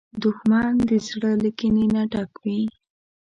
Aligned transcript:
دښمن 0.21 0.71
د 0.89 0.91
زړه 1.07 1.31
له 1.43 1.49
کینې 1.57 1.85
نه 1.93 2.01
ډک 2.11 2.31
وي 2.43 2.61